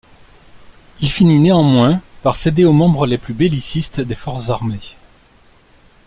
[1.01, 4.95] Il finit néanmoins par céder aux membres les plus bellicistes des forces armées.